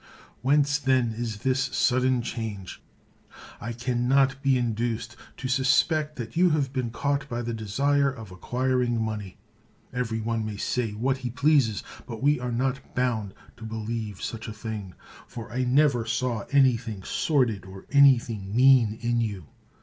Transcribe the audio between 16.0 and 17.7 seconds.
saw anything sordid